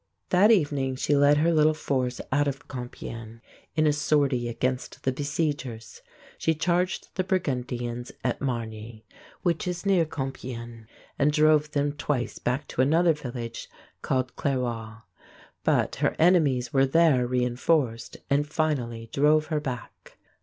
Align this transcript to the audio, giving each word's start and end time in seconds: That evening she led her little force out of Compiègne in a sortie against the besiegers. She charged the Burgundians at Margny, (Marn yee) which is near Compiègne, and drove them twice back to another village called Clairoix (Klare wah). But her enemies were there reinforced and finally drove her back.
That 0.29 0.49
evening 0.49 0.95
she 0.95 1.15
led 1.15 1.37
her 1.37 1.53
little 1.53 1.75
force 1.75 2.19
out 2.31 2.47
of 2.47 2.67
Compiègne 2.67 3.39
in 3.75 3.85
a 3.85 3.93
sortie 3.93 4.49
against 4.49 5.03
the 5.03 5.11
besiegers. 5.11 6.01
She 6.39 6.55
charged 6.55 7.09
the 7.13 7.23
Burgundians 7.23 8.11
at 8.23 8.39
Margny, 8.39 8.41
(Marn 8.43 8.71
yee) 8.71 9.05
which 9.43 9.67
is 9.67 9.85
near 9.85 10.05
Compiègne, 10.07 10.87
and 11.19 11.31
drove 11.31 11.73
them 11.73 11.91
twice 11.91 12.39
back 12.39 12.67
to 12.69 12.81
another 12.81 13.13
village 13.13 13.69
called 14.01 14.35
Clairoix 14.35 14.61
(Klare 14.63 14.63
wah). 14.63 15.01
But 15.63 15.97
her 15.97 16.15
enemies 16.17 16.73
were 16.73 16.87
there 16.87 17.27
reinforced 17.27 18.17
and 18.27 18.47
finally 18.49 19.07
drove 19.13 19.45
her 19.53 19.59
back. 19.59 20.17